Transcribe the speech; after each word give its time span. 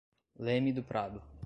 Leme 0.39 0.73
do 0.73 0.81
Prado 0.81 1.21